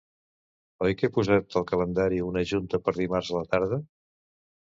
Oi 0.85 0.95
que 1.01 1.09
he 1.09 1.13
posat 1.17 1.57
al 1.61 1.67
calendari 1.73 2.23
una 2.29 2.43
junta 2.53 2.81
per 2.87 2.95
dimarts 3.01 3.31
a 3.35 3.37
la 3.39 3.45
tarda? 3.53 3.81